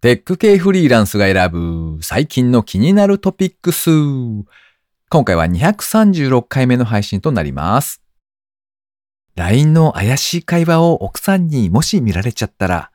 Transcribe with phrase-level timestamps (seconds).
[0.00, 3.90] テック系フリーランスが選ぶ最近の気になるトピックス。
[5.10, 8.00] 今回は236回目の配信となります。
[9.36, 12.90] LINE の怪しい会話を奥さんにもし見られちゃったら、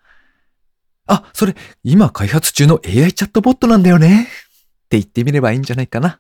[1.06, 4.24] あ、それ今開発中の AI チャットボットなんだよね。
[4.24, 4.28] っ
[4.90, 6.20] て言ってみればいいんじゃないかな。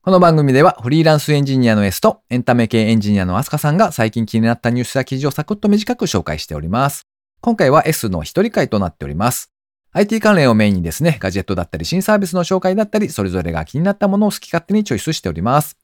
[0.00, 7.06] この番組ではフリーランスエンジニアの S とエンタメ系エンジニアのアスカさんが最近気になったニュースや記事をサクッと短く紹介しております。
[7.40, 9.52] 今回は S の一人会となっております。
[9.92, 15.76] IT 関連をメインにですね、ガジェットだったり新サービスの紹介だったり、それぞれが気になったものを好き勝手にチョイスしております。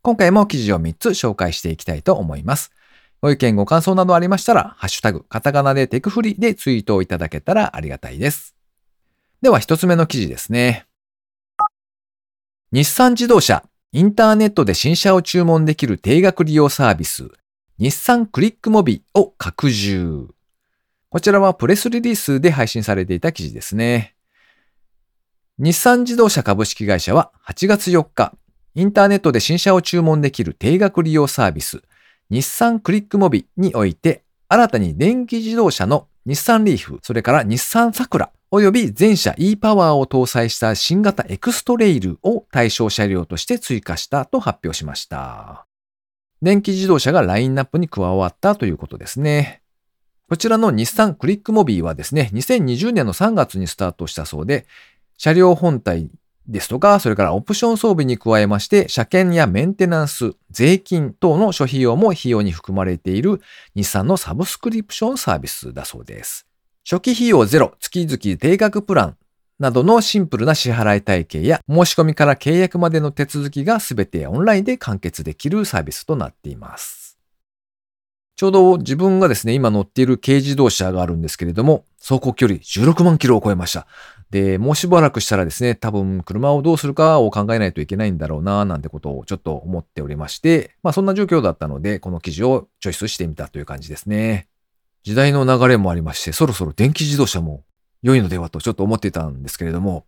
[0.00, 2.70] 今回も記事を3つ紹介していきたいと思います。
[3.20, 8.54] ご意見ご感想などありましたら、ハッシュタグ、カタカナでテクフリでツイートをいただけたらありがたいです。
[9.42, 10.86] では一つ目の記事ですね。
[12.72, 17.28] 日産自動車、インターネットで新車を注文できる定額利用サービス、
[17.78, 20.28] 日産クリックモビを拡充。
[21.10, 24.14] こちらはプレスリリースで配信されていた記事ですね。
[25.58, 28.34] 日産自動車株式会社は8月4日、
[28.74, 31.80] インターネットで新車を注文できる定額利用サービス、
[32.28, 45.66] 日産クリックモビにおいて、新たに電気自動車の日産リーフ、それから日産サクラ、および全車 e-Power を搭載した新型エクストレイルを対象車両として追加したと発表しました。
[46.42, 49.62] 電気自動車がラインナップに加わったということですね。
[50.28, 54.66] こちらの日産クリックモビーはですね、2020年の3月にスタートしたそうで、
[55.16, 56.10] 車両本体
[56.46, 63.40] ですとか、それからオプション装備に加えまして、車検やメンテナンス、税金等の諸費用も費用に含まれている
[63.74, 66.46] 日産のサブスクリプションサービスだそうです。
[66.86, 69.16] 初期費用ゼロ、月々定額プラン
[69.58, 77.07] などのシンプルな支払い体系や申し込みから契約までの手続きがすべてオンラインで完結できるサービスとなっています。
[78.38, 83.88] ちょうど自分がですね、今乗っている軽自動車があるんですけれども、走行距離16万キロを超えました。
[84.30, 94.46] で、もうしばらくしたらですね、多分車をどうするかを考えないといけないんだろうな、なんてことをちょっと思っておりまして、まあそんな状況だったので、この記事をチョイスしてみたという感じですね。
[95.02, 97.64] 時代の流れもありまして、そろそろ電気自動車も
[98.02, 100.06] 良いのではとちょっと思ってたんですけれども、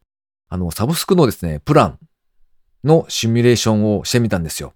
[0.49, 1.99] あの、サブスクのですね、プラン
[2.85, 4.73] のシミュレーションをしてみたんですよ。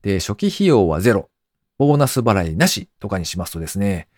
[0.00, 1.28] で、初期費用はゼロ、
[1.78, 4.08] ボーナス払いなしとかにしますとですね、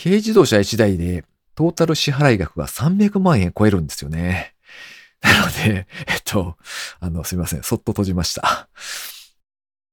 [0.00, 4.54] 軽自動車1台でトータル支払い額が300万円超えるんですよね。
[5.22, 6.56] なので、 えっと、
[7.00, 8.68] あの、すみません、そっと閉じました。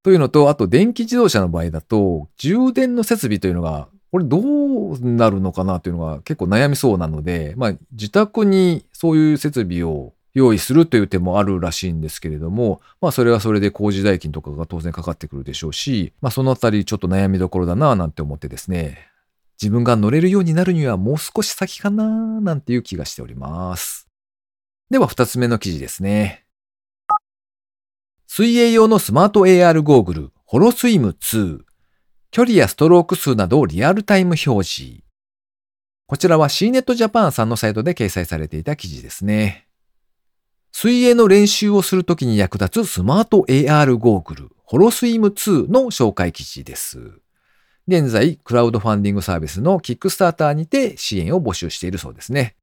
[0.04, 19.08] というのと、あと電気自動車の場合だと、充電の設備というのが、これどうなるのかなというのが結構悩みそうなので、まあ自宅にそういう設備を用意するという手もあるらしいんですけれども、まあそれはそれで工事代金とかが当然かかってくるでしょうし、まあそのあたりちょっと悩みどころだなぁなんて思ってですね、
[19.62, 24.08] 自分が乗れるようになるにはもう少し先かなぁなんていう気がしております。
[24.90, 26.46] では二つ目の記事ですね。
[28.28, 31.60] 水泳用のスマート AR ゴーグル、ホロスイム2。
[32.32, 35.04] 距離やストローク数などをリアルタイム表示。
[36.08, 39.68] こちらは CNET Japan さんのサイトで掲載されていた記事ですね。
[40.84, 47.22] 水泳の練習をするときに役立つスマート AR ゴーグル、ホロスイム2の紹介記事です。
[47.88, 52.58] 現在、クラウドファンディングサービスのキックスターターにて支援を募集しているそうですね。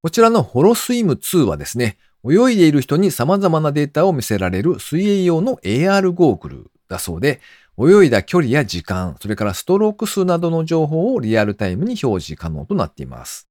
[0.00, 7.42] こちらのホロスイム2はですね、泳いでいる人に様々なデータを見せられる水泳用の AR ゴーグルだそうで、
[7.78, 13.49] 泳いだ距離や時間、それからストローク数などの情報をリアルタイムに表示可能となっています。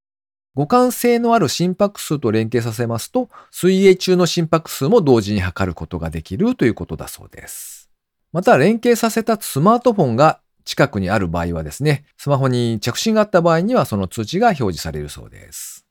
[0.60, 7.90] 互換性のある心拍数と連携させますと、水泳中の心拍数も同時に測ることができるということだそうです。
[8.34, 15.86] また、連携させたスマートフォンが近くにある場合はですね、スマホに着信があった場合にはその通知が表示されるそうです。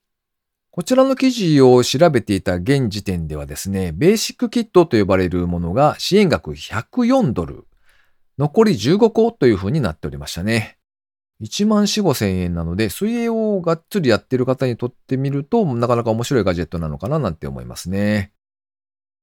[0.70, 7.64] こちらの記事を調べていた現時点ではですね、ベーシックキットと呼ばれるものが支援額104ドル、
[8.36, 10.77] 残り15個という風になっておりましたね。
[11.40, 18.32] 1万4、5千円なので、水泳をがっつりやってる方にとってみると、なかなか面白いガジェットなのかななんて思いますね。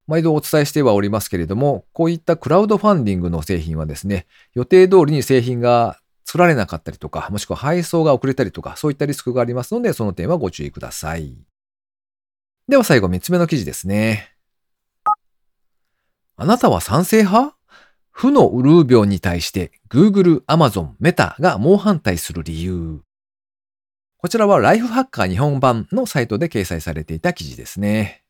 [0.08, 11.36] 毎度お伝えしてはおりますけれども、こういったクラウドファンディングの製品はですね、予定通りに製品が作られなかったりとか、もしくは配送が遅れたりとか、そういったリスクがありますので、その点はご注意ください。
[12.68, 14.32] では最後3つ目の記事ですね。
[16.38, 17.55] あなたは賛成派？
[18.18, 23.02] 負のウルー病に対して Google、Amazon、Meta が猛反対する理由。
[24.16, 28.24] こちらはライフハッカー日本版のサイトで掲載されていた記事ですね。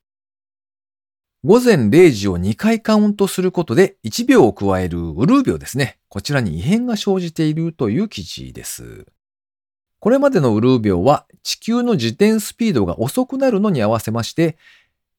[1.44, 6.00] 午前0時を2回カウントすることで1秒を加えるウルー病ですね。
[6.10, 9.06] こちらに異変が生じているという記事です。
[10.00, 14.58] これまでのウルー病は地球の自転スピードが遅くなるのに合わせまして、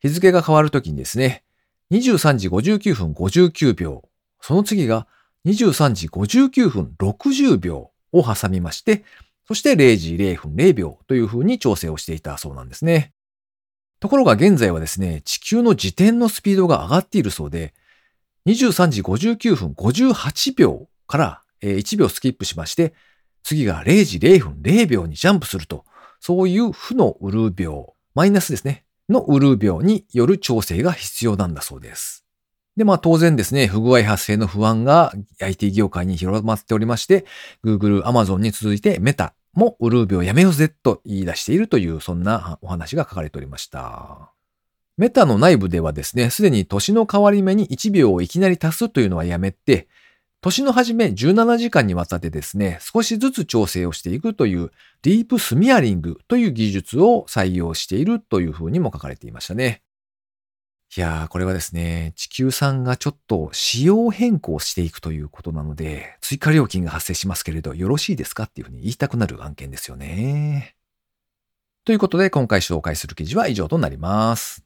[0.00, 1.44] 日付が変わるときにですね、
[1.92, 4.02] 23時59分59秒、
[4.40, 5.06] その次が
[5.46, 9.04] 23時59分60秒を挟みまして、
[9.46, 13.12] そして0時0分0秒という風に調整をしていたそうなんですね。
[14.00, 17.72] ところが現在はですね、地球の自転のスピードが上がっているそうで、
[18.46, 22.94] 23時59分58秒から1秒スキップしまして、
[23.42, 25.84] 次が0時0分0秒にジャンプすると、
[26.20, 32.25] そういう負のウルー秒、マイナスですね、のウルー秒による調整が必要なんだそうです。
[32.76, 37.24] で、まあ当然ですね、不具合発生の不安が IT 業界に広まっておりまして、
[37.64, 44.32] Google、Amazon に続いてメタもウルー秒やめようぜと言い出しているという、そんなお話が書かれておりました。
[44.98, 49.88] メタの内部ではですね、すでに年の変わり目に1秒をいきなり足すというのはやめて、
[50.42, 54.70] 年の初め17時間にわたってですね、少しずつ調整をしていくという
[55.02, 59.82] ディープスミアリングという技術を採用しているというふうにも書かれていましたね。
[60.96, 70.74] いやー、これはですね、地球さんがちょっと仕様変更していくということなので、追加料金が発生しますけれど、よろしいですかっていうふうに言いたくなる案件ですよね。
[71.84, 74.64] ということで、今回紹介する記事は以上となります。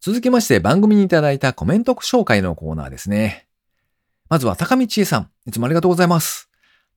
[0.00, 3.46] 続きまして番組にいただいたコメント紹介のコーナーですね。
[4.30, 6.48] まずは高道恵さん、いつもありがとうございます。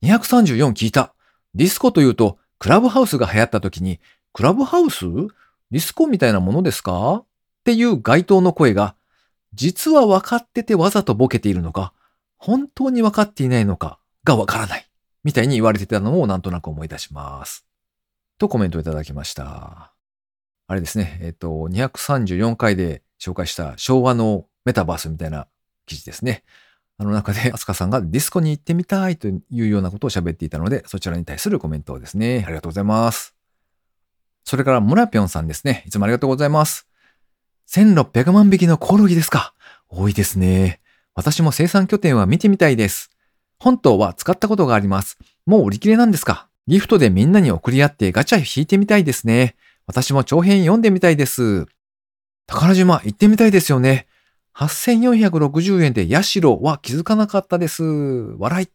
[0.02, 1.14] 234聞いた。
[1.54, 4.00] ディスコというと、クラブハウスが流行った時に、
[4.32, 5.06] クラブハウス？
[5.70, 7.16] ディスコみたいなものですか？
[7.16, 7.24] っ
[7.64, 8.94] ていう該当の声が、
[9.54, 11.92] 実は分かっててわざとボケているのか、
[12.36, 14.88] 本当に分かっていないのかが分からない。
[15.24, 17.66] みたいに言われてたのをなんとなく思い出します。
[18.38, 19.92] とコメントいただきました。
[20.66, 25.48] あれですね、えっ、と、234回で紹介した昭和のメタバースみたいな
[25.86, 26.44] 記事ですね。
[26.98, 32.44] あの中で、アスカさんがディスコに行ってみたいというようなことを喋っていたので、そちらに対するコメントですね。
[32.46, 33.37] ありがとうございます。
[34.48, 35.84] それから、村ぴょんさんですね。
[35.86, 36.88] いつもありがとうございます。
[37.68, 39.52] 1600万匹のコオロギですか。
[39.90, 40.80] 多いですね。
[41.14, 43.10] 私も生産拠点は見てみたいです。
[43.58, 45.18] 本島は使ったことがあります。
[45.44, 49.54] もう売り切れなんですかギフトでみんなに送り合ってガチャ引いてみたいですね。
[49.86, 51.66] 私も長編読んでみたいです。
[52.46, 54.06] 宝島行ってみたいですよね。
[54.56, 57.84] 8460円でヤシロは気づかなかったです。
[57.84, 58.68] 笑い。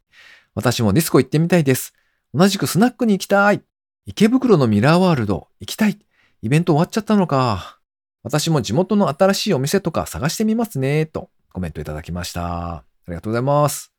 [0.54, 1.96] 私もディスコ行ってみたいです。
[2.32, 3.64] 同じくスナックに行きたい。
[4.06, 5.98] 池袋のミラーワールド行きたい。
[6.42, 7.80] イベント終わっちゃったのか。
[8.22, 11.06] 私も地元の新しいお店とか探してみますね。
[11.06, 12.74] とコメントいただきました。
[12.74, 13.94] ありがとうございます。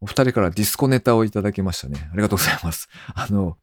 [0.00, 2.08] お二人からディスコネタをいただきましたね。
[2.12, 2.88] ありがとうございます。
[3.12, 3.56] あの、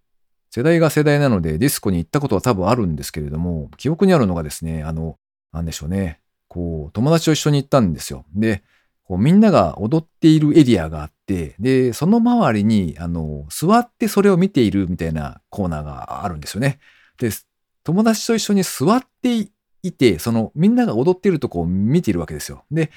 [0.51, 5.17] 世代が世代なのでディスコに行ったことは多分あるんですけれども、記憶にあるのがですね、あの、
[5.53, 6.19] なんでしょうね。
[6.49, 8.25] こう、友達と一緒に行ったんですよ。
[8.33, 8.61] で、
[9.05, 16.79] こうみんなが踊っているエリアがあって、で、その周りに、あの、座ってそれを見ているみたいなコーナーがあるんですよね。
[17.19, 17.29] で、
[17.83, 19.47] 友達と一緒に座って
[19.83, 22.65] いて、そのみんなが踊っているとこを見ているわけですよ。
[22.71, 22.91] で、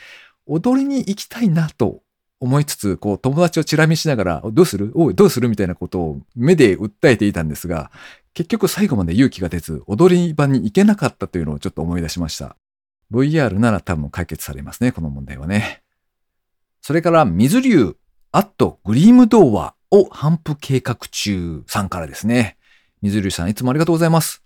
[0.47, 2.03] 踊りに行きたいなと
[2.41, 5.51] 思いつつ、こう友達をチラ見しながら、どうするおい、どうする？
[5.51, 7.91] みたいなことを目で訴えていたんですが、
[8.33, 12.57] 結局最後まで勇気が出ず、踊り場に行けなかったというのをちょっと思い出しました。
[13.11, 15.83] VR なら多分解決されますね、この問題はね。
[16.81, 17.97] それから、水流、
[18.33, 22.57] アットグリーム童話を反復計画中さんからですね。
[23.03, 24.43] 水流さん、いつもありがとうございます。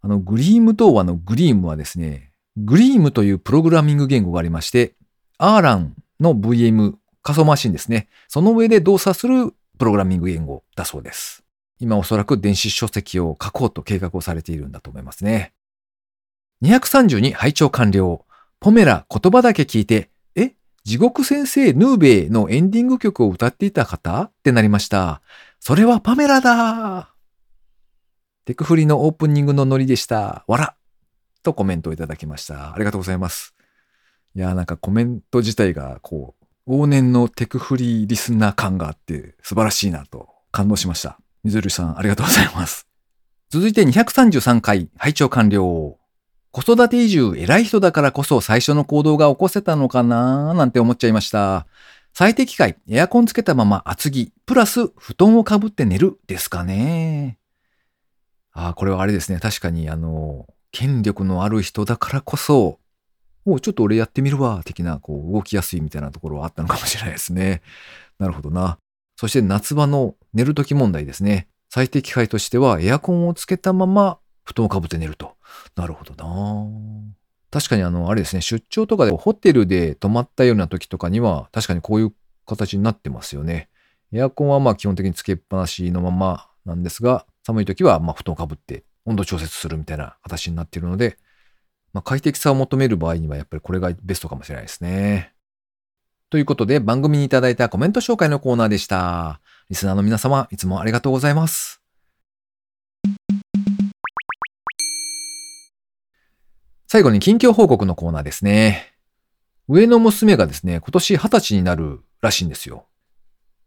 [0.00, 4.94] あの、グリーム童話のグリームはですね、グリームというプログラミング言語がありまして、
[5.38, 8.08] アーランの VM 仮想マシンですね。
[8.28, 11.44] その上で動作するプログラミング言語だそうです。
[11.78, 15.52] 今おそらく電子書籍を書こうと計画をされているんだと思いますね。
[16.62, 18.24] 232拝聴完了。
[18.60, 20.10] ポメラ言葉だけ聞いて、
[20.84, 25.22] 地獄先生ヌーベイのエンディング曲を歌っていた方ってなりました。
[25.60, 27.14] それはパメラだ
[28.44, 30.44] テクフリのオープニングのノリでした。
[30.48, 30.74] わら
[31.44, 32.74] とコメントをいただきました。
[32.74, 33.54] ありがとうございます。
[34.34, 36.34] いやーなんかコメント自体がこ
[36.66, 41.18] う、往年のテクフリリスナー感があって素晴らしいなと感動しました。
[41.44, 42.88] 水るさんありがとうございます。
[43.50, 46.01] 続いて233回、拝聴完了。
[46.52, 51.66] 子育て移住偉い人だからこそ最初の行動が起こせたのかなーなんて思っちゃいました。
[52.12, 57.38] 最適解、エアコンつけたまま厚着、プラス布団をかぶって寝るですかね。
[58.52, 59.40] ああ、これはあれですね。
[59.40, 62.78] 確かに、あの、権力のある人だからこそ、
[63.46, 67.62] おちょっと俺やってみるわ、的な、こう、動きやすいみたいなところはあったのかもしれないですね。
[68.18, 68.76] なるほどな。
[69.16, 71.48] そして夏場の寝るとき問題ですね。
[71.70, 75.34] 最適解としては、エアコンをつけたまま布団をかぶって寝ると。
[75.76, 76.70] なるほどな
[77.50, 82.14] 確かにあの、あれですね、出張とかでホテルで泊まったような時とかには、確かにこういう
[82.46, 83.68] 形になってますよね。
[84.12, 91.18] エアコンはまあ基本的につけっぱなしのままなんですが、寒い時はま布団をかぶって温度調節するみたいな形になっているので、
[91.92, 95.34] まあ、快適さを求める場合にはやっぱりこれがベストかもしれないですね。
[96.30, 99.40] ということで番組にいただいたコメント紹介のコーナーでした。
[99.68, 101.81] リスナーの皆様、いつもありがとうございます。
[106.92, 108.92] 最後に近況報告のコーナーですね。
[109.66, 112.84] 上の娘がですね、今年20歳になるらしいんですよ。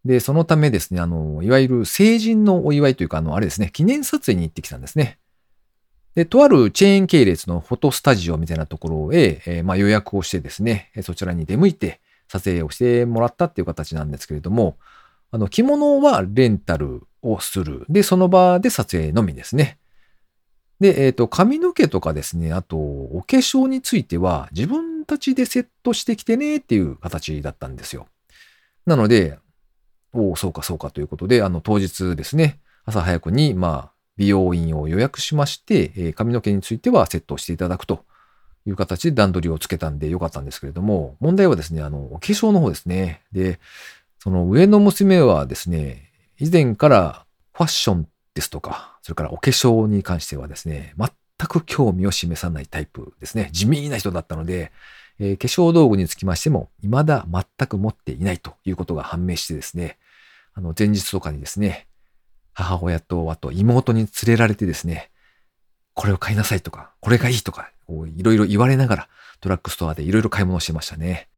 [0.06, 5.18] で、そのためですね、あの、いわゆる成人のお祝いというか、あの、あれですね、記念撮影に行ってきたんですね。
[6.14, 14.78] で、とあるチェーン系列のフォトスタジオみたいなところへ、えー、まあ、予約をしてですね、そちらに出向いて撮影をしてもらったっていう形なんですけれども、
[15.32, 17.88] あの、着物はレンタルをする。
[17.90, 19.80] で、その場で撮影のみですね。
[20.80, 28.08] で、えっ、ー、と、髪の毛とかですね、あと、お化粧については自分たちでセットしてきてねっていう形だったんですよ。
[28.86, 29.40] なので、
[30.14, 38.06] おお、そうかそうかということで、あの、当日ですね、朝早くに、まあ、美容院を予約しまして、えー、髪の毛についてはセットしていただくと
[38.66, 43.22] いう形で段取りをつけたんでよかったんですけれども、問題はですね、あの、お化粧の方ですね。
[43.32, 43.60] で、
[44.20, 51.10] その上の娘はですね、以前からファッションですとか、それからお化粧に関してはですね、全
[51.48, 53.50] く興味を示さないタイプですね。
[53.52, 54.72] 地味な人だったので、
[55.20, 59.98] えー、化粧道具につきましても、未だ全く持っていないということが判明してですね、
[60.54, 61.88] あの、前日とかにですね、
[62.54, 65.12] 母親と、あと妹に連れられてですね、
[65.94, 71.30] これを買いなさいとか、これがいいとか、いろいろ言われながら、ドラッグストアでいろいろ買い物してましたね。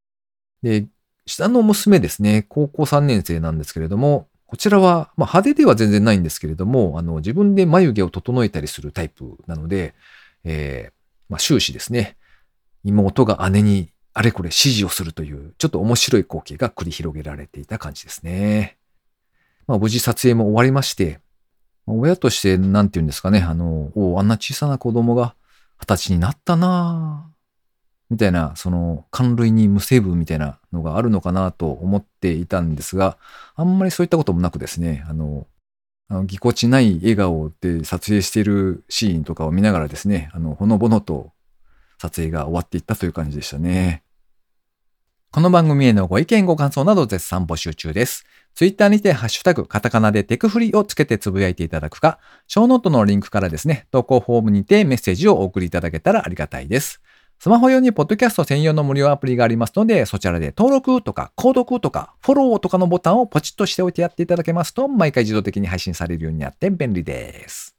[0.64, 0.88] で、
[1.28, 9.94] 下の娘ですね、高校3年生なんですけれども、こちらは、まあ、派手では全然ないんですけれども、あの、自分で眉毛を整えたりするタイプなので、
[10.46, 10.94] えー、
[11.30, 12.16] まあ、終始ですね、
[12.84, 18.78] 妹が姉にあれこれ指示をするという、ちょっと面白い光景が繰り広げられていた感じですね。
[19.68, 21.20] まあ、無事撮影も終わりまして、
[21.86, 25.36] 親として、なんて言うんですかね、あの、おあんな小さな子供が
[25.80, 27.38] 二十歳になったなぁ
[28.10, 33.18] みたいな、その、感類に無成分みたいなのがあるのかなと思っていたんですが、
[33.56, 35.48] あんまりそういったこともなくですね、あの、
[36.10, 41.34] あのぎこちない笑顔で撮影しているシーンとかを見ながらですね、あの、ほのぼのと
[42.00, 44.04] 撮影が終わっていったという感じでしたね。
[45.32, 48.26] この番組へのご意見ご感想など絶賛募集中です。
[48.56, 57.02] ツイッターにてハッシュタグカタカナでテクフリをつけてつぶやいていただくか、ショーノートのリンクからですね、投稿フォームにてメッセージをお送りいただけたらありがたいです。
[57.40, 67.76] スマホ用にポッドキャスト専用の無料アプリがありますので、そちらで登録とか購読とかフォローとかのボタンをポチッとしておいてやっていただけますと、毎回自動的に配信されるようになって便利です。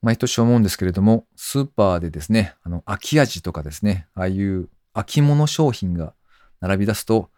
[0.00, 6.14] 毎年思うんですけれども、スーパーでですね、あの、秋味とかですね、ああいう秋物商品が
[6.60, 7.30] 並び出すと、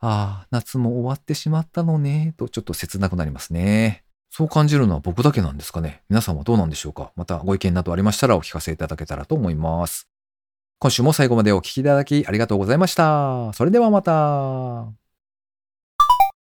[0.00, 4.02] ああ、夏も終わってしまったのね、とちょっと切なくなりますね。
[4.30, 6.02] そう感じるのは僕だけなんですかね。
[6.08, 10.11] 皆さんはどうなんでしょうかまたご意見などありましたらお聞かせいただけたらと思います。
[10.82, 13.52] 今週も最後までお聴きいただきありがとうございました。
[13.52, 15.01] それではまた。